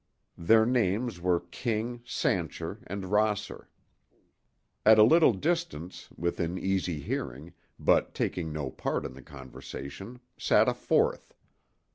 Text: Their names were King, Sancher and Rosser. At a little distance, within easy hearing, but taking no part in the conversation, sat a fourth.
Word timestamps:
Their 0.39 0.65
names 0.65 1.21
were 1.21 1.41
King, 1.51 2.01
Sancher 2.05 2.79
and 2.87 3.05
Rosser. 3.11 3.69
At 4.83 4.97
a 4.97 5.03
little 5.03 5.31
distance, 5.31 6.09
within 6.17 6.57
easy 6.57 7.01
hearing, 7.01 7.53
but 7.77 8.15
taking 8.15 8.51
no 8.51 8.71
part 8.71 9.05
in 9.05 9.13
the 9.13 9.21
conversation, 9.21 10.19
sat 10.39 10.67
a 10.67 10.73
fourth. 10.73 11.35